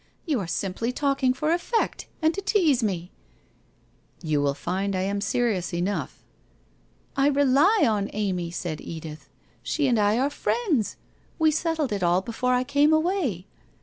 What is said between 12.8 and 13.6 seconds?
away.'